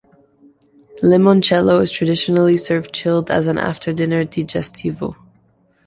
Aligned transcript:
Limoncello 1.03 1.79
is 1.83 1.91
traditionally 1.91 2.57
served 2.57 2.91
chilled 2.91 3.29
as 3.29 3.45
an 3.45 3.59
after-dinner 3.59 4.25
"digestivo". 4.25 5.15